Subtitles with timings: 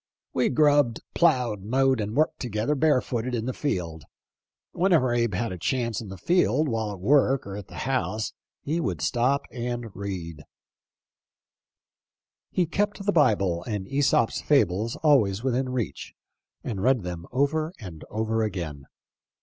[0.33, 4.03] We grubbed, plowed, mowed, and worked together bare footed in the field.
[4.71, 8.33] Whenever Abe had a chance in the field while at work, or at the house,
[8.63, 10.43] he 44 THE LIFE OF LINCOLN: would stop and read."
[12.49, 16.15] He kept the Bible and "yEsop's Fables" always within reach,
[16.63, 18.87] and read them over and over again.